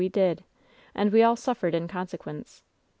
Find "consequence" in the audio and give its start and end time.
1.87-2.63